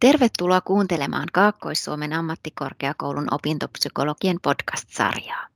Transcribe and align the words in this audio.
Tervetuloa 0.00 0.60
kuuntelemaan 0.60 1.28
Kaakkois-Suomen 1.32 2.12
ammattikorkeakoulun 2.12 3.28
opintopsykologien 3.30 4.36
podcast-sarjaa. 4.42 5.46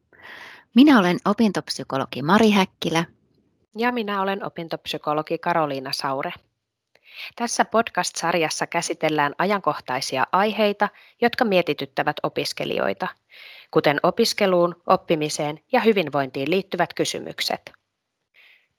Minä 0.74 0.98
olen 0.98 1.18
opintopsykologi 1.24 2.22
Mari 2.22 2.50
Häkkilä. 2.50 3.04
Ja 3.76 3.92
minä 3.92 4.22
olen 4.22 4.44
opintopsykologi 4.44 5.38
Karoliina 5.38 5.92
Saure. 5.92 6.32
Tässä 7.36 7.64
podcast-sarjassa 7.64 8.66
käsitellään 8.66 9.34
ajankohtaisia 9.38 10.26
aiheita, 10.32 10.88
jotka 11.20 11.44
mietityttävät 11.44 12.16
opiskelijoita, 12.22 13.08
kuten 13.70 14.00
opiskeluun, 14.02 14.82
oppimiseen 14.86 15.60
ja 15.72 15.80
hyvinvointiin 15.80 16.50
liittyvät 16.50 16.94
kysymykset. 16.94 17.79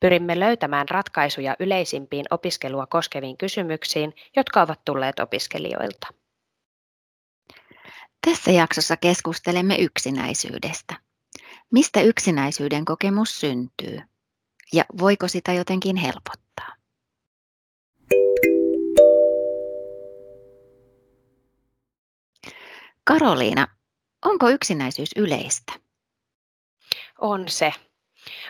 Pyrimme 0.01 0.39
löytämään 0.39 0.89
ratkaisuja 0.89 1.55
yleisimpiin 1.59 2.25
opiskelua 2.31 2.87
koskeviin 2.87 3.37
kysymyksiin, 3.37 4.13
jotka 4.35 4.61
ovat 4.61 4.85
tulleet 4.85 5.19
opiskelijoilta. 5.19 6.07
Tässä 8.27 8.51
jaksossa 8.51 8.97
keskustelemme 8.97 9.75
yksinäisyydestä. 9.75 10.95
Mistä 11.71 12.01
yksinäisyyden 12.01 12.85
kokemus 12.85 13.39
syntyy? 13.39 14.01
Ja 14.73 14.85
voiko 14.99 15.27
sitä 15.27 15.53
jotenkin 15.53 15.95
helpottaa? 15.95 16.75
Karoliina, 23.03 23.67
onko 24.25 24.49
yksinäisyys 24.49 25.09
yleistä? 25.15 25.73
On 27.21 27.49
se. 27.49 27.73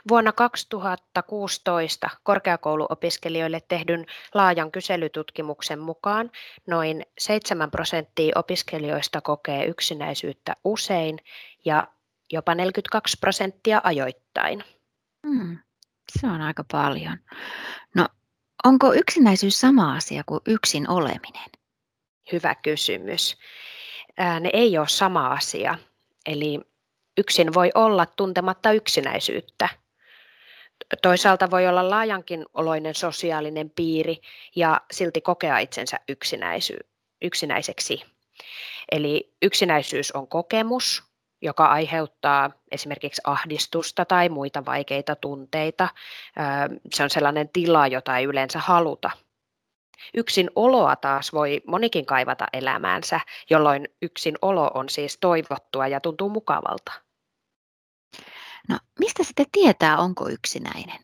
Vuonna 0.10 0.32
2016 0.32 2.10
korkeakouluopiskelijoille 2.24 3.62
tehdyn 3.68 4.06
laajan 4.34 4.72
kyselytutkimuksen 4.72 5.80
mukaan 5.80 6.32
noin 6.68 7.06
7 7.20 7.72
prosenttia 7.72 8.34
opiskelijoista 8.36 9.22
kokee 9.22 9.66
yksinäisyyttä 9.66 10.56
usein 10.64 11.18
ja 11.66 11.88
jopa 12.32 12.56
42 12.56 13.18
prosenttia 13.20 13.82
ajoittain. 13.84 14.64
Hmm, 15.28 15.58
se 16.20 16.28
on 16.28 16.42
aika 16.42 16.64
paljon. 16.72 17.18
No, 17.96 18.08
onko 18.64 18.94
yksinäisyys 18.94 19.60
sama 19.60 19.96
asia 19.96 20.24
kuin 20.26 20.42
yksin 20.48 20.90
oleminen? 20.90 21.50
Hyvä 22.32 22.56
kysymys. 22.56 23.38
Ne 24.18 24.50
ei 24.54 24.78
ole 24.78 24.88
sama 24.88 25.28
asia. 25.28 25.78
Eli 26.26 26.60
yksin 27.18 27.54
voi 27.54 27.72
olla 27.76 28.06
tuntematta 28.06 28.72
yksinäisyyttä. 28.72 29.70
Toisaalta 31.02 31.52
voi 31.52 31.68
olla 31.68 31.90
laajankin 31.90 32.46
oloinen 32.54 32.96
sosiaalinen 32.96 33.70
piiri 33.70 34.18
ja 34.56 34.82
silti 34.92 35.22
kokea 35.22 35.60
itsensä 35.60 36.00
yksinäisy- 36.12 36.88
yksinäiseksi. 37.22 38.04
Eli 38.92 39.34
yksinäisyys 39.42 40.12
on 40.12 40.28
kokemus, 40.28 41.04
joka 41.42 41.66
aiheuttaa 41.66 42.52
esimerkiksi 42.72 43.22
ahdistusta 43.26 44.06
tai 44.06 44.30
muita 44.30 44.66
vaikeita 44.66 45.16
tunteita. 45.16 45.90
Se 46.94 47.04
on 47.04 47.10
sellainen 47.10 47.50
tila, 47.50 47.88
jota 47.88 48.18
ei 48.18 48.26
yleensä 48.26 48.60
haluta. 48.60 49.12
Yksin 50.14 50.52
oloa 50.56 50.96
taas 50.96 51.34
voi 51.34 51.62
monikin 51.68 52.06
kaivata 52.06 52.48
elämäänsä, 52.54 53.20
jolloin 53.50 53.88
yksin 54.02 54.38
olo 54.42 54.72
on 54.74 54.90
siis 54.90 55.18
toivottua 55.22 55.88
ja 55.88 56.00
tuntuu 56.00 56.30
mukavalta. 56.30 56.92
No, 58.70 58.80
mistä 59.00 59.24
sitten 59.24 59.46
tietää, 59.52 59.98
onko 59.98 60.30
yksinäinen? 60.30 61.00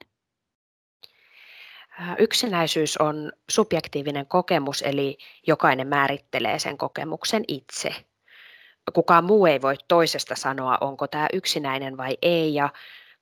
Yksinäisyys 2.20 2.98
on 2.98 3.32
subjektiivinen 3.50 4.26
kokemus, 4.26 4.82
eli 4.82 5.18
jokainen 5.48 5.88
määrittelee 5.88 6.60
sen 6.60 6.78
kokemuksen 6.78 7.44
itse. 7.48 7.96
Kukaan 8.94 9.24
muu 9.24 9.46
ei 9.46 9.62
voi 9.62 9.76
toisesta 9.88 10.36
sanoa, 10.36 10.78
onko 10.82 11.08
tämä 11.08 11.28
yksinäinen 11.34 11.98
vai 11.98 12.18
ei, 12.22 12.54
ja 12.54 12.70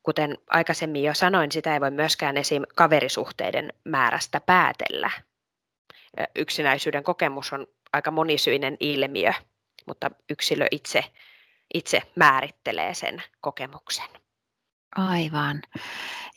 kuten 0.04 0.38
aikaisemmin 0.50 1.04
jo 1.04 1.14
sanoin, 1.14 1.52
sitä 1.52 1.74
ei 1.74 1.82
voi 1.82 1.92
myöskään 1.92 2.38
esim. 2.38 2.64
kaverisuhteiden 2.76 3.74
määrästä 3.84 4.42
päätellä. 4.42 5.12
Yksinäisyyden 6.36 7.04
kokemus 7.04 7.54
on 7.54 7.68
aika 7.94 8.12
monisyinen 8.12 8.78
ilmiö, 8.80 9.34
mutta 9.86 10.12
yksilö 10.30 10.68
itse, 10.72 11.04
itse 11.74 12.02
määrittelee 12.16 12.94
sen 12.94 13.24
kokemuksen. 13.42 14.08
Aivan. 14.96 15.62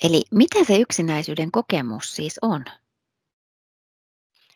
Eli 0.02 0.22
mitä 0.30 0.64
se 0.64 0.76
yksinäisyyden 0.76 1.50
kokemus 1.50 2.16
siis 2.16 2.38
on? 2.42 2.64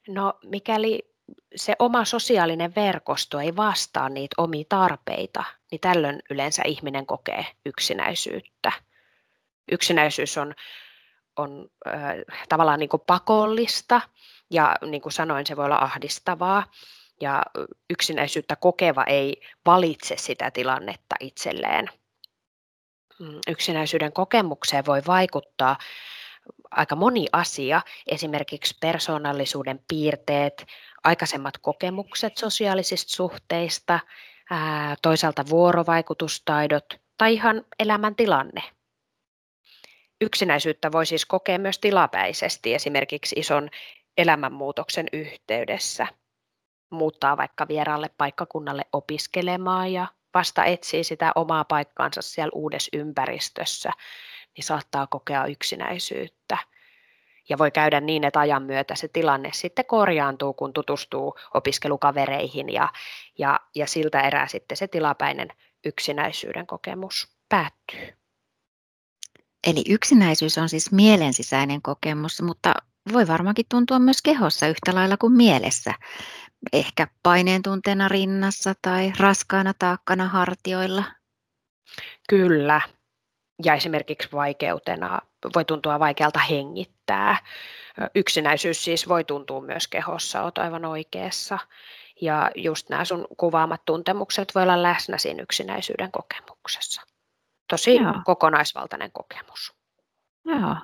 No 0.09 0.39
mikäli 0.45 1.13
se 1.57 1.77
oma 1.79 2.05
sosiaalinen 2.05 2.75
verkosto 2.75 3.41
ei 3.41 3.57
vastaa 3.57 4.09
niitä 4.09 4.35
omia 4.39 4.65
tarpeita, 4.69 5.45
niin 5.71 5.81
tällöin 5.81 6.23
yleensä 6.31 6.63
ihminen 6.67 7.07
kokee 7.07 7.47
yksinäisyyttä. 7.67 8.73
Yksinäisyys 9.73 10.39
on, 10.39 10.55
on 11.37 11.71
äh, 11.87 11.95
tavallaan 12.49 12.79
niin 12.79 12.89
kuin 12.89 13.03
pakollista 13.07 14.01
ja 14.53 14.77
niin 14.87 15.03
kuin 15.03 15.13
sanoin, 15.13 15.47
se 15.47 15.57
voi 15.57 15.65
olla 15.65 15.79
ahdistavaa. 15.79 16.65
Ja 17.21 17.43
yksinäisyyttä 17.91 18.57
kokeva 18.57 19.05
ei 19.05 19.43
valitse 19.67 20.15
sitä 20.17 20.51
tilannetta 20.51 21.17
itselleen. 21.21 21.89
Mm, 23.19 23.39
yksinäisyyden 23.49 24.13
kokemukseen 24.13 24.87
voi 24.87 25.03
vaikuttaa 25.07 25.77
aika 26.71 26.97
moni 26.97 27.27
asia, 27.33 27.81
esimerkiksi 28.07 28.77
persoonallisuuden 28.81 29.81
piirteet, 29.89 30.67
aikaisemmat 31.05 31.59
kokemukset 31.59 32.37
sosiaalisista 32.37 33.13
suhteista, 33.13 34.01
toisaalta 35.03 35.45
vuorovaikutustaidot 35.51 37.01
tai 37.19 37.35
ihan 37.35 37.65
elämäntilanne. 37.79 38.63
Yksinäisyyttä 40.21 40.93
voi 40.93 41.07
siis 41.07 41.27
kokea 41.27 41.59
myös 41.59 41.79
tilapäisesti, 41.79 42.75
esimerkiksi 42.75 43.37
ison 43.39 43.71
elämänmuutoksen 44.17 45.07
yhteydessä. 45.13 46.07
Muuttaa 46.91 47.37
vaikka 47.37 47.69
vieraalle 47.69 48.11
paikkakunnalle 48.19 48.83
opiskelemaan 48.93 49.93
ja 49.93 50.07
vasta 50.35 50.65
etsii 50.65 51.05
sitä 51.05 51.33
omaa 51.35 51.65
paikkaansa 51.65 52.23
siellä 52.23 52.51
uudessa 52.55 52.97
ympäristössä, 52.99 53.91
niin 54.57 54.65
saattaa 54.65 55.07
kokea 55.07 55.47
yksinäisyyttä. 55.47 56.59
Ja 57.49 57.59
voi 57.59 57.71
käydä 57.71 58.01
niin, 58.01 58.25
että 58.25 58.41
ajan 58.41 58.63
myötä 58.63 58.95
se 58.95 59.09
tilanne 59.09 59.51
sitten 59.53 59.85
korjaantuu, 59.85 60.53
kun 60.53 60.73
tutustuu 60.73 61.35
opiskelukavereihin 61.55 62.73
ja, 62.73 62.89
ja, 63.39 63.61
ja 63.75 63.87
siltä 63.87 64.21
erää 64.21 64.47
sitten 64.47 64.77
se 64.77 64.89
tilapäinen 64.89 65.49
yksinäisyyden 65.85 66.67
kokemus 66.67 67.37
päättyy. 67.49 68.23
Eli 69.67 69.85
yksinäisyys 69.89 70.59
on 70.59 70.69
siis 70.69 70.93
mielensisäinen 70.93 71.83
kokemus, 71.83 72.43
mutta 72.43 72.75
voi 73.13 73.29
varmaankin 73.29 73.67
tuntua 73.69 73.99
myös 73.99 74.23
kehossa 74.23 74.67
yhtä 74.67 74.95
lailla 74.95 75.17
kuin 75.17 75.33
mielessä 75.33 75.95
ehkä 76.73 77.07
paineen 77.23 77.63
tunteena 77.63 78.09
rinnassa 78.09 78.75
tai 78.83 79.13
raskaana 79.19 79.75
taakkana 79.79 80.29
hartioilla? 80.29 81.05
Kyllä. 82.29 82.81
Ja 83.65 83.75
esimerkiksi 83.75 84.29
vaikeutena 84.33 85.21
voi 85.55 85.65
tuntua 85.65 85.99
vaikealta 85.99 86.39
hengittää. 86.39 87.37
Yksinäisyys 88.15 88.85
siis 88.85 89.09
voi 89.09 89.25
tuntua 89.25 89.61
myös 89.61 89.89
kehossa, 89.89 90.43
olet 90.43 90.59
aivan 90.59 90.85
oikeassa. 90.85 91.59
Ja 92.21 92.51
just 92.55 92.89
nämä 92.89 93.05
sun 93.05 93.27
kuvaamat 93.37 93.85
tuntemukset 93.85 94.55
voi 94.55 94.63
olla 94.63 94.83
läsnä 94.83 95.19
siinä 95.19 95.43
yksinäisyyden 95.43 96.13
kokemuksessa. 96.13 97.03
Tosi 97.69 97.97
Joo. 97.97 98.15
kokonaisvaltainen 98.25 99.13
kokemus. 99.13 99.75
Joo. 100.45 100.77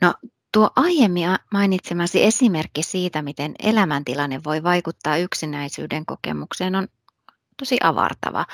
No 0.00 0.14
Tuo 0.52 0.70
aiemmin 0.76 1.28
mainitsemasi 1.52 2.24
esimerkki 2.24 2.82
siitä, 2.82 3.22
miten 3.22 3.54
elämäntilanne 3.62 4.40
voi 4.44 4.62
vaikuttaa 4.62 5.16
yksinäisyyden 5.16 6.06
kokemukseen, 6.06 6.74
on 6.74 6.88
tosi 7.56 7.78
avartava. 7.82 8.46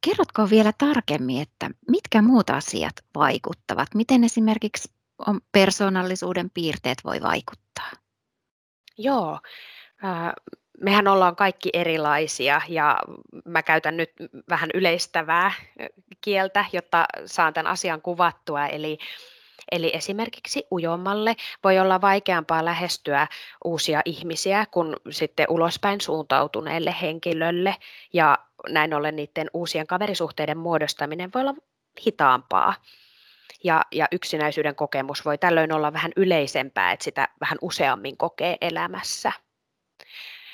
Kerrotko 0.00 0.50
vielä 0.50 0.72
tarkemmin, 0.78 1.42
että 1.42 1.70
mitkä 1.90 2.22
muut 2.22 2.50
asiat 2.50 2.94
vaikuttavat? 3.14 3.88
Miten 3.94 4.24
esimerkiksi 4.24 4.92
persoonallisuuden 5.52 6.50
piirteet 6.50 6.98
voi 7.04 7.22
vaikuttaa? 7.22 7.90
Joo, 8.98 9.40
mehän 10.80 11.08
ollaan 11.08 11.36
kaikki 11.36 11.70
erilaisia 11.72 12.60
ja 12.68 12.98
mä 13.44 13.62
käytän 13.62 13.96
nyt 13.96 14.10
vähän 14.50 14.70
yleistävää 14.74 15.52
kieltä, 16.20 16.64
jotta 16.72 17.06
saan 17.26 17.54
tämän 17.54 17.72
asian 17.72 18.02
kuvattua. 18.02 18.66
Eli 18.66 18.98
Eli 19.72 19.90
esimerkiksi 19.94 20.66
ujommalle 20.70 21.36
voi 21.64 21.78
olla 21.78 22.00
vaikeampaa 22.00 22.64
lähestyä 22.64 23.26
uusia 23.64 24.02
ihmisiä 24.04 24.66
kuin 24.70 24.96
sitten 25.10 25.46
ulospäin 25.48 26.00
suuntautuneelle 26.00 26.94
henkilölle 27.02 27.76
ja 28.12 28.38
näin 28.68 28.94
ollen 28.94 29.16
niiden 29.16 29.50
uusien 29.54 29.86
kaverisuhteiden 29.86 30.58
muodostaminen 30.58 31.30
voi 31.34 31.42
olla 31.42 31.54
hitaampaa. 32.06 32.74
Ja, 33.64 33.82
ja 33.92 34.08
yksinäisyyden 34.12 34.74
kokemus 34.74 35.24
voi 35.24 35.38
tällöin 35.38 35.72
olla 35.72 35.92
vähän 35.92 36.12
yleisempää, 36.16 36.92
että 36.92 37.04
sitä 37.04 37.28
vähän 37.40 37.58
useammin 37.60 38.16
kokee 38.16 38.56
elämässä. 38.60 39.32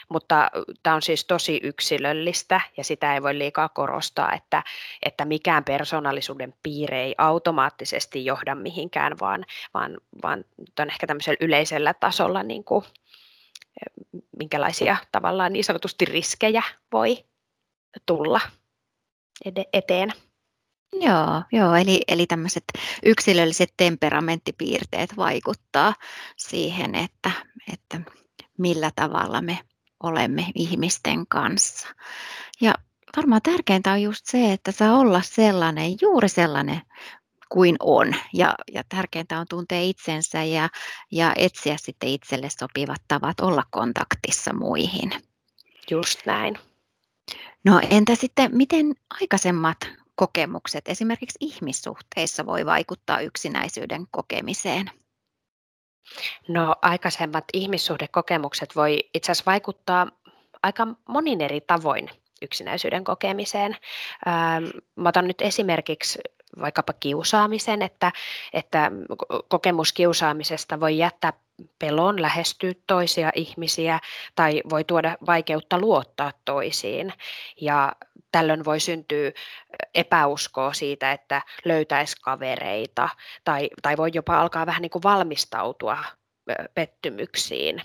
Mutta 0.09 0.51
tämä 0.83 0.97
on 0.97 1.03
siis 1.03 1.25
tosi 1.25 1.61
yksilöllistä 1.63 2.61
ja 2.77 2.85
sitä 2.85 3.15
ei 3.15 3.23
voi 3.23 3.39
liikaa 3.39 3.69
korostaa, 3.69 4.33
että, 4.33 4.63
että 5.03 5.25
mikään 5.25 5.65
persoonallisuuden 5.65 6.55
piiri 6.63 6.97
ei 6.97 7.15
automaattisesti 7.19 8.25
johda 8.25 8.55
mihinkään, 8.55 9.19
vaan, 9.21 9.45
vaan, 9.75 9.99
vaan 10.23 10.45
on 10.79 10.91
ehkä 10.91 11.07
tämmöisellä 11.07 11.39
yleisellä 11.41 11.95
tasolla 11.95 12.43
niin 12.43 12.65
kuin, 12.65 12.85
minkälaisia 14.39 14.97
tavallaan 15.13 15.53
niin 15.53 15.65
sanotusti 15.65 16.05
riskejä 16.05 16.63
voi 16.93 17.25
tulla 18.07 18.41
eteen. 19.73 20.13
Joo, 21.01 21.43
joo 21.53 21.75
eli, 21.75 22.01
eli 22.09 22.27
tämmöiset 22.27 22.65
yksilölliset 23.03 23.75
temperamenttipiirteet 23.77 25.17
vaikuttaa 25.17 25.95
siihen, 26.37 26.95
että, 26.95 27.31
että 27.73 28.01
millä 28.59 28.91
tavalla 28.97 29.43
me 29.43 29.59
olemme 30.03 30.47
ihmisten 30.55 31.27
kanssa. 31.29 31.89
Ja 32.61 32.75
varmaan 33.17 33.43
tärkeintä 33.43 33.93
on 33.93 34.03
just 34.03 34.27
se, 34.27 34.53
että 34.53 34.73
saa 34.73 34.99
olla 34.99 35.23
sellainen, 35.23 35.97
juuri 36.01 36.29
sellainen 36.29 36.83
kuin 37.49 37.77
on. 37.81 38.15
Ja, 38.33 38.55
ja 38.73 38.83
tärkeintä 38.89 39.39
on 39.39 39.47
tuntea 39.51 39.81
itsensä 39.81 40.45
ja, 40.45 40.69
ja 41.13 41.33
etsiä 41.37 41.77
sitten 41.77 42.09
itselle 42.09 42.49
sopivat 42.59 43.03
tavat 43.09 43.41
olla 43.41 43.63
kontaktissa 43.71 44.53
muihin. 44.53 45.11
Just 45.91 46.27
näin. 46.27 46.59
No 47.65 47.81
entä 47.91 48.15
sitten, 48.15 48.57
miten 48.57 48.95
aikaisemmat 49.21 49.79
kokemukset 50.15 50.89
esimerkiksi 50.89 51.39
ihmissuhteissa 51.41 52.47
voi 52.47 52.67
vaikuttaa 52.67 53.21
yksinäisyyden 53.21 54.07
kokemiseen? 54.11 54.91
No 56.49 56.77
aikaisemmat 56.83 57.45
ihmissuhdekokemukset 57.53 58.77
voi 58.77 58.99
itse 59.15 59.33
asiassa 59.33 59.51
vaikuttaa 59.51 60.07
aika 60.63 60.87
monin 61.09 61.41
eri 61.41 61.61
tavoin 61.61 62.11
yksinäisyyden 62.43 63.05
kokemiseen. 63.05 63.77
Ähm, 64.27 64.65
mä 64.97 65.09
otan 65.09 65.27
nyt 65.27 65.41
esimerkiksi 65.41 66.19
vaikkapa 66.61 66.93
kiusaamisen, 66.93 67.83
että, 67.83 68.13
että 68.53 68.91
kokemus 69.49 69.93
kiusaamisesta 69.93 70.81
voi 70.81 70.99
jättää 70.99 71.33
pelon 71.79 72.23
lähestyä 72.23 72.73
toisia 72.87 73.31
ihmisiä 73.35 73.99
tai 74.35 74.63
voi 74.71 74.85
tuoda 74.85 75.17
vaikeutta 75.27 75.79
luottaa 75.79 76.33
toisiin. 76.45 77.13
Ja 77.61 77.93
tällöin 78.35 78.65
voi 78.65 78.81
syntyä 78.81 79.33
epäuskoa 79.95 80.73
siitä, 80.73 81.13
että 81.13 81.43
löytäisi 81.65 82.17
kavereita 82.23 83.09
tai, 83.45 83.71
tai 83.83 83.97
voi 83.97 84.11
jopa 84.13 84.41
alkaa 84.41 84.67
vähän 84.67 84.83
niin 84.83 84.91
kuin 84.91 85.03
valmistautua 85.03 86.05
pettymyksiin 86.75 87.83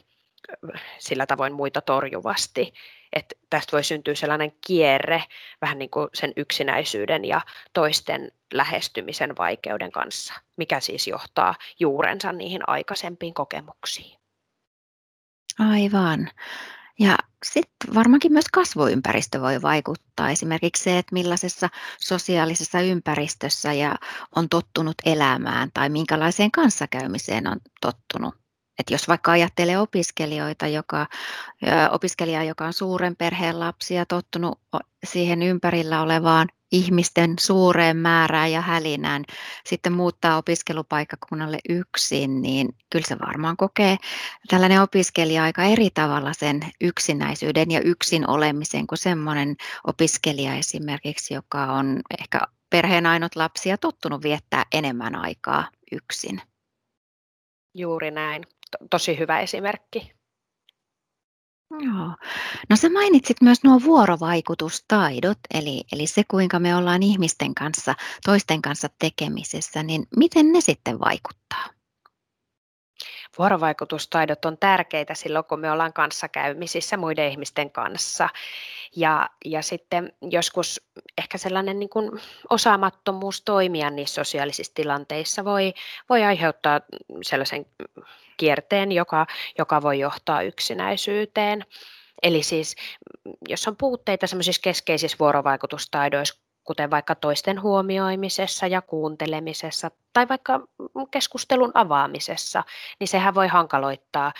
sillä 0.99 1.25
tavoin 1.25 1.53
muita 1.53 1.81
torjuvasti. 1.81 2.73
Että 3.13 3.35
tästä 3.49 3.71
voi 3.71 3.83
syntyä 3.83 4.15
sellainen 4.15 4.51
kierre 4.67 5.23
vähän 5.61 5.79
niin 5.79 5.89
kuin 5.89 6.07
sen 6.13 6.33
yksinäisyyden 6.37 7.25
ja 7.25 7.41
toisten 7.73 8.31
lähestymisen 8.53 9.37
vaikeuden 9.37 9.91
kanssa, 9.91 10.33
mikä 10.57 10.79
siis 10.79 11.07
johtaa 11.07 11.55
juurensa 11.79 12.31
niihin 12.31 12.69
aikaisempiin 12.69 13.33
kokemuksiin. 13.33 14.19
Aivan. 15.59 16.29
Ja 16.99 17.17
sitten 17.45 17.95
varmaankin 17.95 18.33
myös 18.33 18.45
kasvuympäristö 18.53 19.41
voi 19.41 19.61
vaikuttaa. 19.61 20.29
Esimerkiksi 20.29 20.83
se, 20.83 20.97
että 20.97 21.13
millaisessa 21.13 21.69
sosiaalisessa 21.99 22.81
ympäristössä 22.81 23.73
ja 23.73 23.95
on 24.35 24.49
tottunut 24.49 24.95
elämään 25.05 25.69
tai 25.73 25.89
minkälaiseen 25.89 26.51
kanssakäymiseen 26.51 27.47
on 27.47 27.57
tottunut. 27.81 28.35
Et 28.79 28.89
jos 28.89 29.07
vaikka 29.07 29.31
ajattelee 29.31 29.79
opiskelijoita, 29.79 30.67
joka, 30.67 31.07
opiskelijaa, 31.91 32.43
joka 32.43 32.65
on 32.65 32.73
suuren 32.73 33.15
perheen 33.15 33.59
lapsi 33.59 33.93
ja 33.93 34.05
tottunut 34.05 34.59
siihen 35.03 35.43
ympärillä 35.43 36.01
olevaan 36.01 36.47
ihmisten 36.71 37.35
suureen 37.39 37.97
määrään 37.97 38.51
ja 38.51 38.61
hälinään, 38.61 39.25
sitten 39.65 39.93
muuttaa 39.93 40.37
opiskelupaikkakunnalle 40.37 41.59
yksin, 41.69 42.41
niin 42.41 42.69
kyllä 42.89 43.07
se 43.07 43.17
varmaan 43.27 43.57
kokee 43.57 43.97
tällainen 44.47 44.81
opiskelija 44.81 45.43
aika 45.43 45.63
eri 45.63 45.89
tavalla 45.93 46.33
sen 46.33 46.59
yksinäisyyden 46.81 47.71
ja 47.71 47.81
yksin 47.81 48.29
olemisen 48.29 48.87
kuin 48.87 48.99
semmoinen 48.99 49.55
opiskelija 49.87 50.55
esimerkiksi, 50.55 51.33
joka 51.33 51.63
on 51.63 52.01
ehkä 52.19 52.39
perheen 52.69 53.05
ainut 53.05 53.35
lapsi 53.35 53.69
ja 53.69 53.77
tottunut 53.77 54.23
viettää 54.23 54.65
enemmän 54.73 55.15
aikaa 55.15 55.69
yksin. 55.91 56.41
Juuri 57.73 58.11
näin. 58.11 58.43
Tosi 58.89 59.19
hyvä 59.19 59.39
esimerkki. 59.39 60.18
Joo. 61.71 62.15
No 62.69 62.75
sä 62.75 62.89
mainitsit 62.89 63.41
myös 63.41 63.63
nuo 63.63 63.79
vuorovaikutustaidot, 63.83 65.37
eli, 65.53 65.83
eli 65.91 66.07
se 66.07 66.23
kuinka 66.27 66.59
me 66.59 66.75
ollaan 66.75 67.03
ihmisten 67.03 67.55
kanssa, 67.55 67.95
toisten 68.25 68.61
kanssa 68.61 68.87
tekemisessä, 68.99 69.83
niin 69.83 70.07
miten 70.17 70.51
ne 70.51 70.61
sitten 70.61 70.99
vaikuttaa? 70.99 71.78
Vuorovaikutustaidot 73.37 74.45
on 74.45 74.57
tärkeitä 74.57 75.13
silloin, 75.13 75.45
kun 75.45 75.59
me 75.59 75.71
ollaan 75.71 75.93
kanssakäymisissä 75.93 76.97
muiden 76.97 77.31
ihmisten 77.31 77.71
kanssa. 77.71 78.29
Ja, 78.95 79.29
ja 79.45 79.61
sitten 79.61 80.13
joskus 80.21 80.81
ehkä 81.17 81.37
sellainen 81.37 81.79
niin 81.79 81.89
kuin 81.89 82.11
osaamattomuus 82.49 83.41
toimia 83.41 83.89
niissä 83.89 84.15
sosiaalisissa 84.15 84.73
tilanteissa 84.75 85.45
voi, 85.45 85.73
voi 86.09 86.23
aiheuttaa 86.23 86.81
sellaisen 87.21 87.65
kierteen, 88.37 88.91
joka, 88.91 89.25
joka 89.57 89.81
voi 89.81 89.99
johtaa 89.99 90.41
yksinäisyyteen. 90.41 91.65
Eli 92.23 92.43
siis 92.43 92.75
jos 93.49 93.67
on 93.67 93.75
puutteita 93.75 94.27
sellaisissa 94.27 94.61
keskeisissä 94.61 95.17
vuorovaikutustaidoissa, 95.19 96.48
kuten 96.69 96.91
vaikka 96.91 97.15
toisten 97.15 97.61
huomioimisessa 97.61 98.67
ja 98.67 98.81
kuuntelemisessa 98.81 99.91
tai 100.13 100.27
vaikka 100.29 100.67
keskustelun 101.11 101.71
avaamisessa, 101.73 102.63
niin 102.99 103.07
sehän 103.07 103.35
voi 103.35 103.47
hankaloittaa 103.47 104.33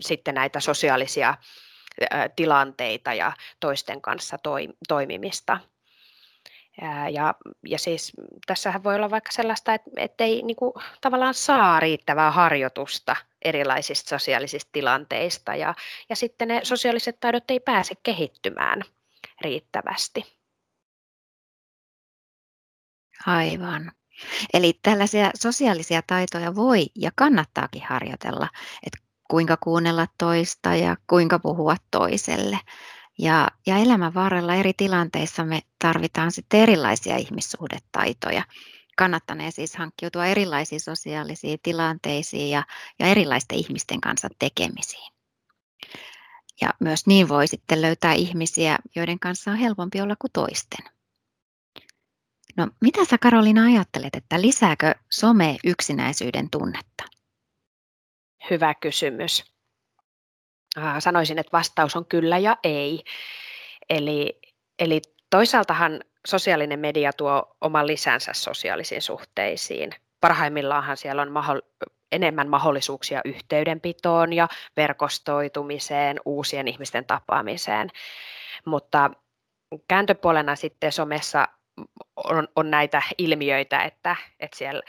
sitten 0.00 0.34
näitä 0.34 0.60
sosiaalisia 0.60 1.34
tilanteita 2.36 3.14
ja 3.14 3.32
toisten 3.60 4.00
kanssa 4.00 4.38
toimimista. 4.88 5.60
Ja, 7.12 7.34
ja 7.66 7.78
siis 7.78 8.12
tässähän 8.46 8.84
voi 8.84 8.94
olla 8.94 9.10
vaikka 9.10 9.32
sellaista, 9.32 9.74
että 9.74 9.90
ettei 9.96 10.42
niin 10.42 10.56
kuin, 10.56 10.72
tavallaan 11.00 11.34
saa 11.34 11.80
riittävää 11.80 12.30
harjoitusta 12.30 13.16
erilaisista 13.42 14.08
sosiaalisista 14.08 14.70
tilanteista 14.72 15.54
ja, 15.54 15.74
ja 16.08 16.16
sitten 16.16 16.48
ne 16.48 16.60
sosiaaliset 16.62 17.20
taidot 17.20 17.50
ei 17.50 17.60
pääse 17.60 17.94
kehittymään 18.02 18.82
riittävästi. 19.40 20.43
Aivan. 23.26 23.92
Eli 24.54 24.78
tällaisia 24.82 25.30
sosiaalisia 25.34 26.02
taitoja 26.06 26.54
voi 26.54 26.86
ja 26.94 27.10
kannattaakin 27.14 27.82
harjoitella, 27.88 28.48
että 28.86 28.98
kuinka 29.30 29.56
kuunnella 29.56 30.06
toista 30.18 30.74
ja 30.74 30.96
kuinka 31.06 31.38
puhua 31.38 31.76
toiselle. 31.90 32.58
Ja, 33.18 33.48
ja 33.66 33.76
elämän 33.76 34.14
varrella 34.14 34.54
eri 34.54 34.72
tilanteissa 34.72 35.44
me 35.44 35.60
tarvitaan 35.78 36.32
sitten 36.32 36.60
erilaisia 36.60 37.16
ihmissuhdetaitoja. 37.16 38.42
Kannattanee 38.96 39.50
siis 39.50 39.76
hankkiutua 39.76 40.26
erilaisiin 40.26 40.80
sosiaalisiin 40.80 41.58
tilanteisiin 41.62 42.50
ja, 42.50 42.62
ja 42.98 43.06
erilaisten 43.06 43.58
ihmisten 43.58 44.00
kanssa 44.00 44.28
tekemisiin. 44.38 45.12
Ja 46.60 46.70
myös 46.80 47.06
niin 47.06 47.28
voi 47.28 47.48
sitten 47.48 47.82
löytää 47.82 48.12
ihmisiä, 48.12 48.78
joiden 48.96 49.20
kanssa 49.20 49.50
on 49.50 49.56
helpompi 49.56 50.00
olla 50.00 50.16
kuin 50.18 50.32
toisten. 50.32 50.93
No, 52.56 52.68
mitä 52.80 53.04
sä 53.04 53.18
Karolina 53.18 53.64
ajattelet, 53.64 54.16
että 54.16 54.40
lisääkö 54.40 54.94
some 55.10 55.56
yksinäisyyden 55.64 56.50
tunnetta? 56.50 57.04
Hyvä 58.50 58.74
kysymys. 58.74 59.54
Sanoisin, 60.98 61.38
että 61.38 61.52
vastaus 61.52 61.96
on 61.96 62.06
kyllä 62.06 62.38
ja 62.38 62.56
ei. 62.64 63.04
Eli, 63.90 64.40
eli 64.78 65.02
toisaaltahan 65.30 66.00
sosiaalinen 66.26 66.80
media 66.80 67.12
tuo 67.12 67.56
oman 67.60 67.86
lisänsä 67.86 68.32
sosiaalisiin 68.32 69.02
suhteisiin. 69.02 69.90
Parhaimmillaanhan 70.20 70.96
siellä 70.96 71.22
on 71.22 71.28
maho- 71.28 71.88
enemmän 72.12 72.48
mahdollisuuksia 72.48 73.20
yhteydenpitoon 73.24 74.32
ja 74.32 74.48
verkostoitumiseen, 74.76 76.20
uusien 76.24 76.68
ihmisten 76.68 77.04
tapaamiseen. 77.04 77.90
Mutta 78.66 79.10
kääntöpuolena 79.88 80.56
sitten 80.56 80.92
somessa 80.92 81.48
on, 82.16 82.48
on 82.56 82.70
näitä 82.70 83.02
ilmiöitä, 83.18 83.82
että, 83.82 84.16
että 84.40 84.58
siellä 84.58 84.82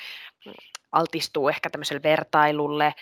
altistuu 0.91 1.49
ehkä 1.49 1.69
tämmöiselle 1.69 2.03
vertailulle, 2.03 2.93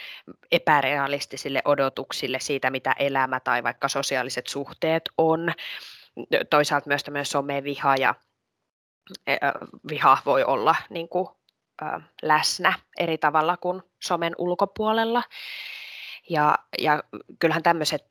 epärealistisille 0.51 1.61
odotuksille 1.65 2.39
siitä, 2.39 2.69
mitä 2.69 2.95
elämä 2.99 3.39
tai 3.39 3.63
vaikka 3.63 3.87
sosiaaliset 3.87 4.47
suhteet 4.47 5.09
on. 5.17 5.53
Toisaalta 6.49 6.89
myös 6.89 7.03
tämmöinen 7.03 7.25
someviha 7.25 7.95
ja 7.95 8.15
viha 9.89 10.17
voi 10.25 10.43
olla 10.43 10.75
niin 10.89 11.09
kuin, 11.09 11.27
läsnä 12.21 12.73
eri 12.97 13.17
tavalla 13.17 13.57
kuin 13.57 13.81
somen 13.99 14.35
ulkopuolella. 14.37 15.23
Ja, 16.29 16.57
ja 16.79 17.03
kyllähän 17.39 17.63
tämmöiset 17.63 18.05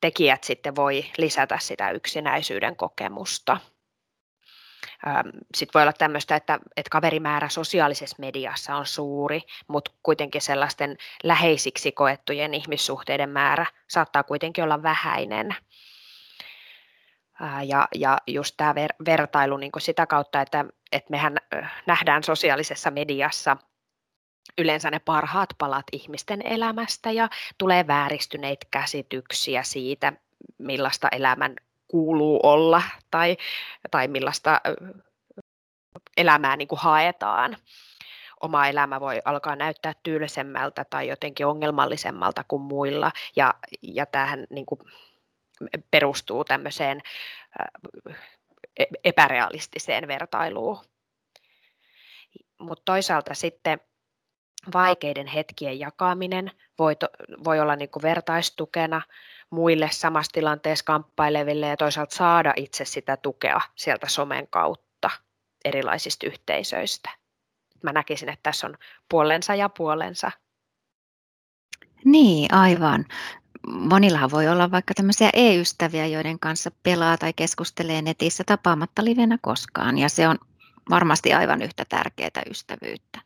tekijät 0.00 0.44
sitten 0.44 0.76
voi 0.76 1.04
lisätä 1.18 1.58
sitä 1.60 1.90
yksinäisyyden 1.90 2.76
kokemusta. 2.76 3.60
Sitten 5.54 5.74
voi 5.74 5.82
olla 5.82 5.92
tämmöistä, 5.92 6.36
että, 6.36 6.58
että 6.76 6.90
kaverimäärä 6.90 7.48
sosiaalisessa 7.48 8.16
mediassa 8.18 8.76
on 8.76 8.86
suuri, 8.86 9.40
mutta 9.68 9.90
kuitenkin 10.02 10.40
sellaisten 10.40 10.96
läheisiksi 11.22 11.92
koettujen 11.92 12.54
ihmissuhteiden 12.54 13.30
määrä 13.30 13.66
saattaa 13.88 14.22
kuitenkin 14.22 14.64
olla 14.64 14.82
vähäinen. 14.82 15.56
Ja, 17.66 17.88
ja 17.94 18.18
just 18.26 18.54
tämä 18.56 18.74
ver, 18.74 18.90
vertailu 19.04 19.56
niin 19.56 19.72
sitä 19.78 20.06
kautta, 20.06 20.40
että, 20.40 20.64
että 20.92 21.10
mehän 21.10 21.36
nähdään 21.86 22.22
sosiaalisessa 22.22 22.90
mediassa 22.90 23.56
yleensä 24.58 24.90
ne 24.90 24.98
parhaat 24.98 25.48
palat 25.58 25.86
ihmisten 25.92 26.46
elämästä 26.46 27.10
ja 27.10 27.28
tulee 27.58 27.86
vääristyneitä 27.86 28.66
käsityksiä 28.70 29.62
siitä, 29.62 30.12
millaista 30.58 31.08
elämän 31.12 31.56
kuuluu 31.92 32.40
olla 32.42 32.82
tai, 33.10 33.36
tai 33.90 34.08
millaista 34.08 34.60
elämää 36.16 36.56
niin 36.56 36.68
kuin 36.68 36.78
haetaan. 36.78 37.56
Oma 38.40 38.66
elämä 38.66 39.00
voi 39.00 39.22
alkaa 39.24 39.56
näyttää 39.56 39.92
tylsemmältä 40.02 40.84
tai 40.90 41.08
jotenkin 41.08 41.46
ongelmallisemmalta 41.46 42.44
kuin 42.48 42.62
muilla 42.62 43.12
ja, 43.36 43.54
ja 43.82 44.06
tämähän 44.06 44.46
niin 44.50 44.66
kuin 44.66 44.80
perustuu 45.90 46.44
tämmöiseen 46.44 47.00
e-, 48.78 48.84
epärealistiseen 49.04 50.08
vertailuun. 50.08 50.78
Mutta 52.58 52.82
toisaalta 52.84 53.34
sitten 53.34 53.80
vaikeiden 54.74 55.26
hetkien 55.26 55.78
jakaminen 55.78 56.50
voi, 56.78 56.96
to, 56.96 57.08
voi 57.44 57.60
olla 57.60 57.76
niin 57.76 57.90
kuin 57.90 58.02
vertaistukena 58.02 59.02
muille 59.50 59.88
samassa 59.92 60.32
tilanteessa 60.32 60.84
kamppaileville 60.84 61.66
ja 61.66 61.76
toisaalta 61.76 62.16
saada 62.16 62.52
itse 62.56 62.84
sitä 62.84 63.16
tukea 63.16 63.60
sieltä 63.74 64.08
somen 64.08 64.48
kautta 64.48 65.10
erilaisista 65.64 66.26
yhteisöistä. 66.26 67.10
Mä 67.82 67.92
näkisin, 67.92 68.28
että 68.28 68.42
tässä 68.42 68.66
on 68.66 68.74
puolensa 69.08 69.54
ja 69.54 69.68
puolensa. 69.68 70.30
Niin, 72.04 72.54
aivan. 72.54 73.04
Monillahan 73.68 74.30
voi 74.30 74.48
olla 74.48 74.70
vaikka 74.70 74.94
tämmöisiä 74.94 75.30
e-ystäviä, 75.32 76.06
joiden 76.06 76.38
kanssa 76.38 76.70
pelaa 76.82 77.18
tai 77.18 77.32
keskustelee 77.32 78.02
netissä 78.02 78.44
tapaamatta 78.44 79.04
livenä 79.04 79.38
koskaan, 79.40 79.98
ja 79.98 80.08
se 80.08 80.28
on 80.28 80.38
varmasti 80.90 81.32
aivan 81.34 81.62
yhtä 81.62 81.84
tärkeää 81.88 82.42
ystävyyttä. 82.50 83.20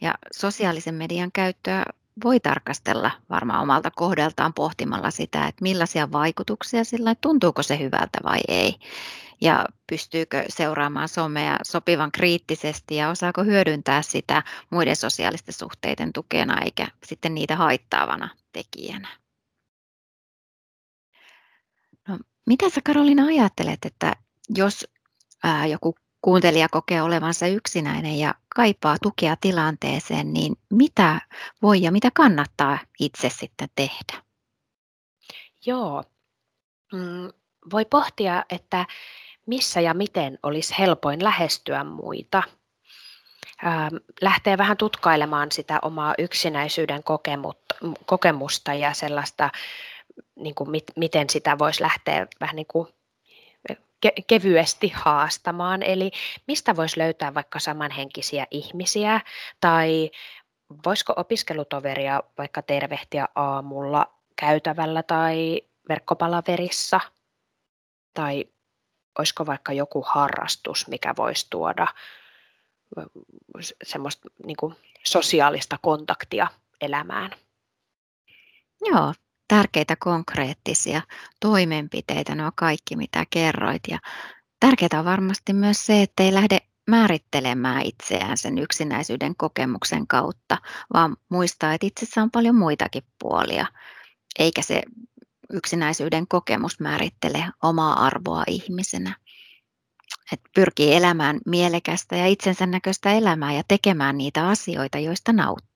Ja 0.00 0.14
sosiaalisen 0.32 0.94
median 0.94 1.32
käyttöä 1.32 1.84
voi 2.24 2.40
tarkastella 2.40 3.10
varmaan 3.30 3.62
omalta 3.62 3.90
kohdaltaan 3.90 4.54
pohtimalla 4.54 5.10
sitä, 5.10 5.46
että 5.46 5.62
millaisia 5.62 6.12
vaikutuksia 6.12 6.84
sillä 6.84 7.14
tuntuuko 7.14 7.62
se 7.62 7.78
hyvältä 7.78 8.18
vai 8.24 8.38
ei. 8.48 8.74
Ja 9.40 9.66
pystyykö 9.86 10.44
seuraamaan 10.48 11.08
somea 11.08 11.56
sopivan 11.62 12.12
kriittisesti 12.12 12.96
ja 12.96 13.08
osaako 13.10 13.44
hyödyntää 13.44 14.02
sitä 14.02 14.42
muiden 14.70 14.96
sosiaalisten 14.96 15.54
suhteiden 15.54 16.12
tukena 16.12 16.60
eikä 16.60 16.88
sitten 17.04 17.34
niitä 17.34 17.56
haittaavana 17.56 18.28
tekijänä. 18.52 19.08
No, 22.08 22.18
mitä 22.46 22.70
sä 22.70 22.80
Karolina 22.84 23.26
ajattelet, 23.26 23.78
että 23.84 24.16
jos 24.56 24.86
ää, 25.44 25.66
joku 25.66 25.94
kuuntelija 26.22 26.68
kokee 26.68 27.02
olevansa 27.02 27.46
yksinäinen 27.46 28.18
ja 28.18 28.34
kaipaa 28.58 28.96
tukea 29.02 29.36
tilanteeseen, 29.40 30.32
niin 30.32 30.56
mitä 30.70 31.20
voi 31.62 31.82
ja 31.82 31.92
mitä 31.92 32.10
kannattaa 32.14 32.78
itse 33.00 33.28
sitten 33.28 33.68
tehdä? 33.74 34.22
Joo, 35.66 36.04
mm, 36.92 37.32
voi 37.72 37.84
pohtia, 37.84 38.44
että 38.50 38.86
missä 39.46 39.80
ja 39.80 39.94
miten 39.94 40.38
olisi 40.42 40.74
helpoin 40.78 41.24
lähestyä 41.24 41.84
muita. 41.84 42.42
lähtee 44.20 44.58
vähän 44.58 44.76
tutkailemaan 44.76 45.52
sitä 45.52 45.78
omaa 45.82 46.14
yksinäisyyden 46.18 47.02
kokemusta 48.06 48.74
ja 48.74 48.94
sellaista, 48.94 49.50
niin 50.36 50.54
kuin 50.54 50.70
miten 50.96 51.30
sitä 51.30 51.58
voisi 51.58 51.82
lähteä 51.82 52.26
vähän 52.40 52.56
niin 52.56 52.66
kuin 52.66 52.88
kevyesti 54.26 54.92
haastamaan. 54.94 55.82
Eli 55.82 56.10
mistä 56.46 56.76
voisi 56.76 56.98
löytää 56.98 57.34
vaikka 57.34 57.58
samanhenkisiä 57.58 58.46
ihmisiä 58.50 59.20
tai 59.60 60.10
voisiko 60.86 61.14
opiskelutoveria 61.16 62.22
vaikka 62.38 62.62
tervehtiä 62.62 63.28
aamulla 63.34 64.14
käytävällä 64.36 65.02
tai 65.02 65.62
verkkopalaverissa 65.88 67.00
tai 68.14 68.44
olisiko 69.18 69.46
vaikka 69.46 69.72
joku 69.72 70.04
harrastus, 70.06 70.88
mikä 70.88 71.14
voisi 71.16 71.46
tuoda 71.50 71.86
semmoista 73.84 74.28
niin 74.46 74.56
kuin 74.56 74.74
sosiaalista 75.04 75.78
kontaktia 75.82 76.46
elämään. 76.80 77.30
Joo, 78.80 79.14
tärkeitä 79.48 79.96
konkreettisia 79.96 81.02
toimenpiteitä, 81.40 82.34
nuo 82.34 82.50
kaikki 82.54 82.96
mitä 82.96 83.24
kerroit. 83.30 83.82
Ja 83.88 83.98
tärkeää 84.60 84.98
on 84.98 85.04
varmasti 85.04 85.52
myös 85.52 85.86
se, 85.86 86.02
että 86.02 86.22
ei 86.22 86.34
lähde 86.34 86.58
määrittelemään 86.86 87.82
itseään 87.82 88.38
sen 88.38 88.58
yksinäisyyden 88.58 89.36
kokemuksen 89.36 90.06
kautta, 90.06 90.58
vaan 90.94 91.16
muistaa, 91.28 91.74
että 91.74 91.86
itsessä 91.86 92.22
on 92.22 92.30
paljon 92.30 92.54
muitakin 92.54 93.02
puolia, 93.18 93.66
eikä 94.38 94.62
se 94.62 94.82
yksinäisyyden 95.52 96.28
kokemus 96.28 96.80
määrittele 96.80 97.44
omaa 97.62 98.06
arvoa 98.06 98.44
ihmisenä. 98.46 99.16
Et 100.32 100.40
pyrkii 100.54 100.94
elämään 100.94 101.40
mielekästä 101.46 102.16
ja 102.16 102.26
itsensä 102.26 102.66
näköistä 102.66 103.12
elämää 103.12 103.52
ja 103.52 103.62
tekemään 103.68 104.18
niitä 104.18 104.48
asioita, 104.48 104.98
joista 104.98 105.32
nauttii. 105.32 105.67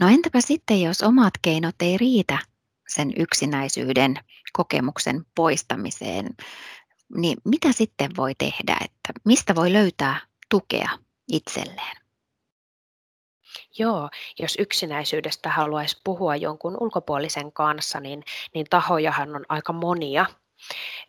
No 0.00 0.08
entäpä 0.08 0.40
sitten, 0.40 0.82
jos 0.82 1.02
omat 1.02 1.34
keinot 1.42 1.74
ei 1.80 1.98
riitä 1.98 2.38
sen 2.88 3.12
yksinäisyyden 3.16 4.18
kokemuksen 4.52 5.26
poistamiseen, 5.34 6.34
niin 7.16 7.38
mitä 7.44 7.72
sitten 7.72 8.10
voi 8.16 8.34
tehdä, 8.34 8.76
että 8.84 9.12
mistä 9.24 9.54
voi 9.54 9.72
löytää 9.72 10.20
tukea 10.50 10.90
itselleen? 11.32 11.96
Joo, 13.78 14.10
jos 14.38 14.56
yksinäisyydestä 14.58 15.50
haluaisi 15.50 16.00
puhua 16.04 16.36
jonkun 16.36 16.76
ulkopuolisen 16.80 17.52
kanssa, 17.52 18.00
niin, 18.00 18.24
niin 18.54 18.66
tahojahan 18.70 19.36
on 19.36 19.44
aika 19.48 19.72
monia. 19.72 20.26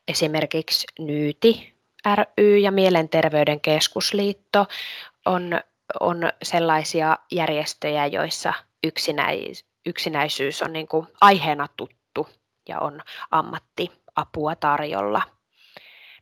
Esimerkiksi 0.08 0.88
Nyyti 1.00 1.74
ry 2.16 2.58
ja 2.58 2.72
Mielenterveyden 2.72 3.62
keskusliitto 3.62 4.68
on, 5.26 5.62
on 6.00 6.18
sellaisia 6.44 7.18
järjestöjä, 7.32 8.06
joissa 8.06 8.54
yksinäis, 8.84 9.66
yksinäisyys 9.86 10.62
on 10.62 10.74
niin 10.74 10.88
kuin 10.88 11.08
aiheena 11.22 11.68
tuttu 11.78 12.28
ja 12.70 12.80
on 12.80 13.02
ammattiapua 13.32 14.56
tarjolla. 14.56 15.22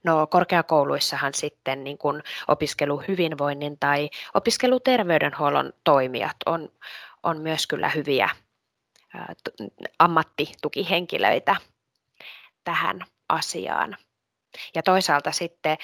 No 0.04 0.28
korkeakouluissahan 0.28 1.34
sitten 1.34 1.84
niin 1.84 1.98
kuin 1.98 2.24
opiskeluhyvinvoinnin 2.48 3.80
tai 3.80 4.10
opiskeluterveydenhuollon 4.34 5.74
toimijat 5.84 6.36
on, 6.46 6.70
on 7.24 7.42
myös 7.42 7.68
kyllä 7.68 7.90
hyviä 7.90 8.30
ammattitukihenkilöitä 10.00 11.56
tähän 12.64 13.06
asiaan. 13.30 13.98
Ja 14.76 14.84
toisaalta 14.84 15.32
sitten 15.32 15.78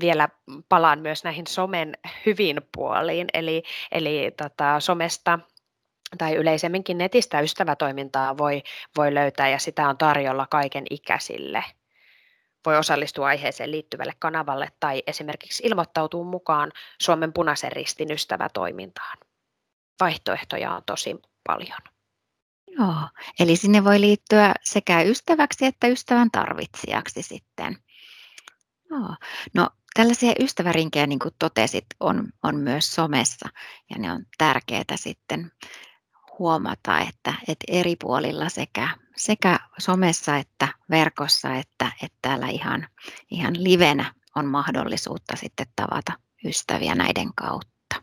vielä 0.00 0.28
palaan 0.68 1.00
myös 1.00 1.24
näihin 1.24 1.46
somen 1.46 1.94
hyvin 2.26 2.60
puoliin, 2.76 3.26
eli, 3.34 3.62
eli 3.92 4.30
tota, 4.36 4.80
somesta 4.80 5.38
tai 6.18 6.34
yleisemminkin 6.34 6.98
netistä 6.98 7.40
ystävätoimintaa 7.40 8.38
voi, 8.38 8.62
voi 8.96 9.14
löytää 9.14 9.48
ja 9.48 9.58
sitä 9.58 9.88
on 9.88 9.98
tarjolla 9.98 10.46
kaiken 10.50 10.84
ikäisille. 10.90 11.64
Voi 12.66 12.76
osallistua 12.76 13.26
aiheeseen 13.26 13.70
liittyvälle 13.70 14.12
kanavalle 14.18 14.68
tai 14.80 15.02
esimerkiksi 15.06 15.62
ilmoittautua 15.66 16.24
mukaan 16.24 16.72
Suomen 17.00 17.32
punaisen 17.32 17.72
ristin 17.72 18.12
ystävätoimintaan. 18.12 19.18
Vaihtoehtoja 20.00 20.74
on 20.74 20.82
tosi 20.86 21.16
paljon. 21.46 21.78
Joo, 22.66 23.08
eli 23.40 23.56
sinne 23.56 23.84
voi 23.84 24.00
liittyä 24.00 24.54
sekä 24.64 25.02
ystäväksi 25.02 25.66
että 25.66 25.86
ystävän 25.86 26.30
tarvitsijaksi 26.30 27.22
sitten. 27.22 27.76
Joo. 28.90 29.14
No 29.54 29.70
tällaisia 29.94 30.32
ystävärinkejä, 30.40 31.06
niin 31.06 31.18
kuin 31.18 31.34
totesit, 31.38 31.86
on, 32.00 32.28
on 32.42 32.56
myös 32.56 32.94
somessa 32.94 33.48
ja 33.90 33.98
ne 33.98 34.12
on 34.12 34.24
tärkeää 34.38 34.96
sitten 34.96 35.52
huomata, 36.38 36.98
että, 36.98 37.34
että 37.48 37.64
eri 37.68 37.96
puolilla 37.96 38.48
sekä, 38.48 38.88
sekä 39.16 39.58
somessa 39.78 40.36
että 40.36 40.68
verkossa 40.90 41.54
että, 41.54 41.92
että 42.02 42.18
täällä 42.22 42.46
ihan, 42.48 42.88
ihan 43.30 43.64
livenä 43.64 44.14
on 44.36 44.46
mahdollisuutta 44.46 45.36
sitten 45.36 45.66
tavata 45.76 46.12
ystäviä 46.44 46.94
näiden 46.94 47.34
kautta. 47.34 47.96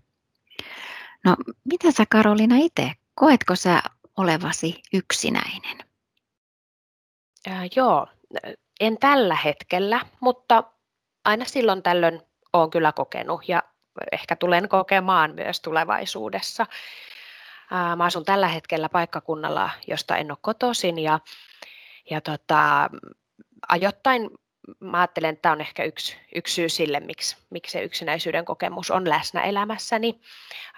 No, 1.26 1.36
mitä 1.66 1.92
sä 1.92 2.06
Karolina 2.10 2.56
itse, 2.58 2.92
koetko 3.16 3.56
sä 3.56 3.84
olevasi 4.18 4.82
yksinäinen? 4.94 5.78
Ää, 7.48 7.68
joo, 7.76 8.08
en 8.80 8.98
tällä 8.98 9.36
hetkellä, 9.36 10.00
mutta 10.20 10.64
aina 11.26 11.46
silloin 11.46 11.84
tällöin 11.84 12.22
olen 12.54 12.70
kyllä 12.70 12.92
kokenut 12.92 13.50
ja 13.50 13.64
ehkä 14.12 14.36
tulen 14.36 14.70
kokemaan 14.70 15.36
myös 15.36 15.62
tulevaisuudessa. 15.62 16.66
Mä 17.72 18.04
asun 18.04 18.26
tällä 18.26 18.48
hetkellä 18.48 18.90
paikkakunnalla, 18.90 19.70
josta 19.88 20.18
en 20.18 20.32
ole 20.32 20.38
kotoisin 20.42 21.00
ja, 21.00 21.20
ja 22.10 22.22
tota, 22.22 22.90
ajoittain 23.70 24.30
mä 24.80 24.98
ajattelen, 24.98 25.30
että 25.30 25.42
tämä 25.42 25.54
on 25.54 25.62
ehkä 25.62 25.84
yksi, 25.84 26.18
yksi 26.36 26.54
syy 26.54 26.70
sille, 26.70 27.00
miksi, 27.00 27.38
miksi 27.50 27.72
se 27.72 27.84
yksinäisyyden 27.84 28.46
kokemus 28.46 28.92
on 28.92 29.10
läsnä 29.10 29.42
elämässäni. 29.42 30.22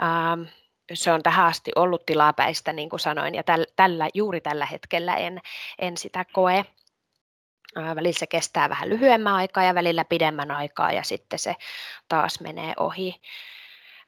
Ähm, 0.03 0.41
se 0.93 1.11
on 1.11 1.23
tähän 1.23 1.45
asti 1.45 1.71
ollut 1.75 2.05
tilapäistä, 2.05 2.73
niin 2.73 2.89
kuin 2.89 2.99
sanoin, 2.99 3.35
ja 3.35 3.43
täl, 3.43 3.65
tällä, 3.75 4.09
juuri 4.13 4.41
tällä 4.41 4.65
hetkellä 4.65 5.15
en, 5.15 5.41
en 5.79 5.97
sitä 5.97 6.25
koe. 6.33 6.65
Äh, 7.77 7.95
välillä 7.95 8.19
se 8.19 8.27
kestää 8.27 8.69
vähän 8.69 8.89
lyhyemmän 8.89 9.33
aikaa 9.33 9.63
ja 9.63 9.75
välillä 9.75 10.05
pidemmän 10.05 10.51
aikaa, 10.51 10.91
ja 10.91 11.03
sitten 11.03 11.39
se 11.39 11.55
taas 12.09 12.39
menee 12.39 12.73
ohi. 12.77 13.21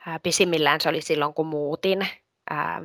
Äh, 0.08 0.20
pisimmillään 0.24 0.82
se 0.82 0.90
oli 0.90 1.02
silloin, 1.02 1.34
kun 1.34 1.48
muutin 1.48 2.08
äh, 2.52 2.82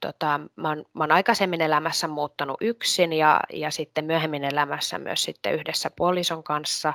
tota, 0.00 0.40
mä, 0.56 0.68
oon, 0.68 0.84
mä 0.94 1.02
oon 1.02 1.12
aikaisemmin 1.12 1.60
elämässä 1.60 2.08
muuttanut 2.08 2.56
yksin 2.60 3.12
ja, 3.12 3.40
ja 3.52 3.70
sitten 3.70 4.04
myöhemmin 4.04 4.44
elämässä 4.44 4.98
myös 4.98 5.24
sitten 5.24 5.54
yhdessä 5.54 5.90
puolison 5.96 6.42
kanssa. 6.42 6.92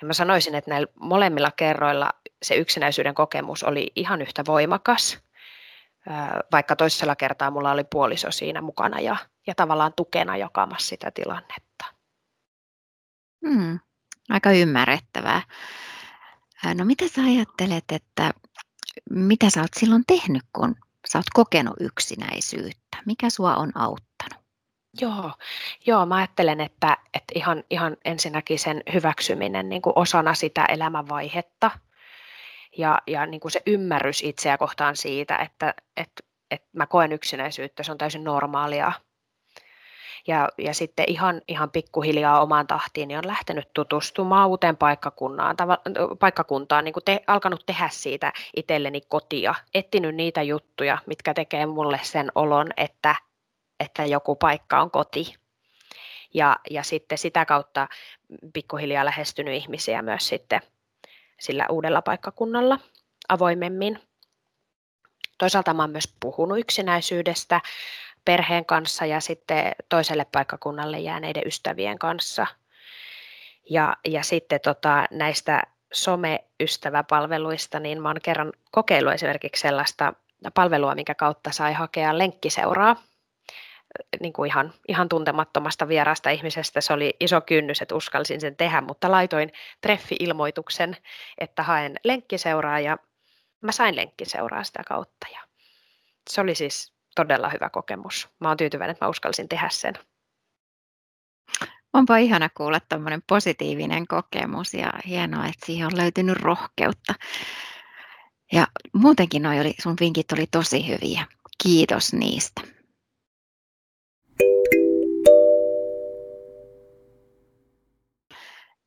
Ja 0.00 0.06
mä 0.06 0.12
sanoisin, 0.12 0.54
että 0.54 0.70
näillä 0.70 0.92
molemmilla 1.00 1.50
kerroilla 1.56 2.10
se 2.42 2.54
yksinäisyyden 2.54 3.14
kokemus 3.14 3.64
oli 3.64 3.92
ihan 3.96 4.22
yhtä 4.22 4.44
voimakas, 4.46 5.18
vaikka 6.52 6.76
toisella 6.76 7.16
kertaa 7.16 7.50
mulla 7.50 7.70
oli 7.70 7.84
puoliso 7.84 8.30
siinä 8.30 8.60
mukana 8.60 9.00
ja, 9.00 9.16
ja 9.46 9.54
tavallaan 9.54 9.92
tukena 9.96 10.36
jakamassa 10.36 10.88
sitä 10.88 11.10
tilannetta. 11.10 11.84
Hmm, 13.48 13.80
aika 14.30 14.50
ymmärrettävää. 14.50 15.42
No 16.74 16.84
mitä 16.84 17.08
sä 17.08 17.22
ajattelet, 17.22 17.84
että 17.92 18.30
mitä 19.10 19.50
sä 19.50 19.60
oot 19.60 19.74
silloin 19.76 20.04
tehnyt, 20.06 20.42
kun 20.52 20.76
sä 21.08 21.18
oot 21.18 21.30
kokenut 21.34 21.76
yksinäisyyttä? 21.80 22.96
Mikä 23.06 23.30
sua 23.30 23.54
on 23.54 23.72
auttanut? 23.74 24.44
Joo, 25.00 25.32
joo 25.86 26.06
mä 26.06 26.16
ajattelen, 26.16 26.60
että, 26.60 26.96
että 27.14 27.32
ihan, 27.34 27.64
ihan 27.70 27.96
ensinnäkin 28.04 28.58
sen 28.58 28.82
hyväksyminen 28.92 29.68
niin 29.68 29.82
kuin 29.82 29.92
osana 29.96 30.34
sitä 30.34 30.64
elämänvaihetta 30.64 31.70
ja, 32.78 33.02
ja 33.06 33.26
niin 33.26 33.40
kuin 33.40 33.52
se 33.52 33.62
ymmärrys 33.66 34.22
itseä 34.22 34.58
kohtaan 34.58 34.96
siitä, 34.96 35.36
että, 35.36 35.74
että, 35.96 36.22
että 36.50 36.68
mä 36.72 36.86
koen 36.86 37.12
yksinäisyyttä, 37.12 37.82
se 37.82 37.92
on 37.92 37.98
täysin 37.98 38.24
normaalia. 38.24 38.92
Ja, 40.26 40.48
ja 40.58 40.74
sitten 40.74 41.04
ihan, 41.08 41.42
ihan 41.48 41.70
pikkuhiljaa 41.70 42.42
omaan 42.42 42.66
tahtiin 42.66 43.08
niin 43.08 43.18
on 43.18 43.26
lähtenyt 43.26 43.68
tutustumaan 43.74 44.48
uuteen 44.48 44.76
paikkakuntaan, 44.76 45.56
tava- 45.56 46.16
paikkakuntaan 46.20 46.84
niin 46.84 46.92
kuin 46.92 47.04
te, 47.04 47.20
alkanut 47.26 47.66
tehdä 47.66 47.88
siitä 47.92 48.32
itselleni 48.56 49.00
kotia, 49.00 49.54
etsinyt 49.74 50.14
niitä 50.14 50.42
juttuja, 50.42 50.98
mitkä 51.06 51.34
tekee 51.34 51.66
mulle 51.66 52.00
sen 52.02 52.32
olon, 52.34 52.66
että, 52.76 53.14
että 53.80 54.04
joku 54.04 54.36
paikka 54.36 54.80
on 54.80 54.90
koti. 54.90 55.34
Ja, 56.34 56.56
ja 56.70 56.82
sitten 56.82 57.18
sitä 57.18 57.44
kautta 57.44 57.88
pikkuhiljaa 58.52 59.04
lähestynyt 59.04 59.54
ihmisiä 59.54 60.02
myös 60.02 60.28
sitten 60.28 60.60
sillä 61.40 61.66
uudella 61.70 62.02
paikkakunnalla 62.02 62.78
avoimemmin. 63.28 63.98
Toisaalta 65.38 65.74
mä 65.74 65.82
oon 65.82 65.90
myös 65.90 66.16
puhunut 66.20 66.58
yksinäisyydestä, 66.58 67.60
perheen 68.24 68.64
kanssa 68.64 69.06
ja 69.06 69.20
sitten 69.20 69.72
toiselle 69.88 70.26
paikkakunnalle 70.32 70.98
jääneiden 70.98 71.42
ystävien 71.46 71.98
kanssa. 71.98 72.46
Ja, 73.70 73.96
ja 74.08 74.22
sitten 74.22 74.60
tota, 74.60 75.04
näistä 75.10 75.62
someystäväpalveluista, 75.92 77.80
niin 77.80 78.02
mä 78.02 78.08
oon 78.08 78.20
kerran 78.22 78.52
kokeillut 78.70 79.12
esimerkiksi 79.12 79.60
sellaista 79.60 80.12
palvelua, 80.54 80.94
minkä 80.94 81.14
kautta 81.14 81.52
sai 81.52 81.72
hakea 81.72 82.18
lenkkiseuraa 82.18 82.96
niin 84.20 84.32
kuin 84.32 84.46
ihan, 84.46 84.72
ihan 84.88 85.08
tuntemattomasta 85.08 85.88
vieraasta 85.88 86.30
ihmisestä. 86.30 86.80
Se 86.80 86.92
oli 86.92 87.16
iso 87.20 87.40
kynnys, 87.40 87.82
että 87.82 87.94
uskalsin 87.94 88.40
sen 88.40 88.56
tehdä, 88.56 88.80
mutta 88.80 89.10
laitoin 89.10 89.52
treffi-ilmoituksen, 89.80 90.96
että 91.38 91.62
haen 91.62 91.96
lenkkiseuraa 92.04 92.80
ja 92.80 92.98
mä 93.60 93.72
sain 93.72 93.96
lenkkiseuraa 93.96 94.64
sitä 94.64 94.82
kautta. 94.88 95.26
Ja 95.32 95.40
se 96.30 96.40
oli 96.40 96.54
siis 96.54 96.92
todella 97.14 97.48
hyvä 97.48 97.70
kokemus. 97.70 98.28
Mä 98.40 98.48
oon 98.48 98.56
tyytyväinen, 98.56 98.92
että 98.92 99.04
mä 99.04 99.10
uskalsin 99.10 99.48
tehdä 99.48 99.68
sen. 99.72 99.94
Onpa 101.92 102.16
ihana 102.16 102.48
kuulla 102.56 102.80
tämmöinen 102.80 103.22
positiivinen 103.26 104.06
kokemus 104.06 104.74
ja 104.74 104.92
hienoa, 105.06 105.46
että 105.46 105.66
siihen 105.66 105.86
on 105.86 105.96
löytynyt 105.96 106.36
rohkeutta. 106.36 107.14
Ja 108.52 108.66
muutenkin 108.92 109.42
noi 109.42 109.60
oli, 109.60 109.74
sun 109.82 109.96
vinkit 110.00 110.32
oli 110.32 110.46
tosi 110.46 110.88
hyviä. 110.88 111.26
Kiitos 111.62 112.12
niistä. 112.12 112.62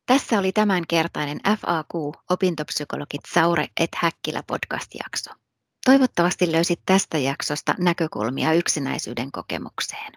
Tässä 0.06 0.38
oli 0.38 0.52
tämänkertainen 0.52 1.40
FAQ 1.58 2.14
Opintopsykologit 2.30 3.20
Saure 3.28 3.68
et 3.80 3.90
Häkkilä 3.96 4.42
podcast-jakso. 4.46 5.43
Toivottavasti 5.84 6.52
löysit 6.52 6.80
tästä 6.86 7.18
jaksosta 7.18 7.74
näkökulmia 7.78 8.52
yksinäisyyden 8.52 9.32
kokemukseen. 9.32 10.12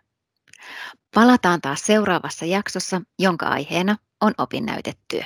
Palataan 1.14 1.62
taas 1.62 1.86
seuraavassa 1.86 2.46
jaksossa, 2.46 3.02
jonka 3.20 3.46
aiheena 3.46 3.98
on 4.22 4.34
opinnäytetyö. 4.38 5.24